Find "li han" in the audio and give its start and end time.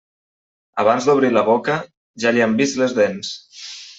2.37-2.57